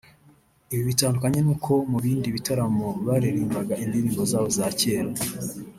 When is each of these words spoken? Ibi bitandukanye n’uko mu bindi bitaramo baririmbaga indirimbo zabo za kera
Ibi 0.73 0.83
bitandukanye 0.89 1.39
n’uko 1.41 1.71
mu 1.91 1.97
bindi 2.03 2.27
bitaramo 2.35 2.87
baririmbaga 3.05 3.73
indirimbo 3.83 4.21
zabo 4.31 4.47
za 4.57 4.67
kera 4.79 5.11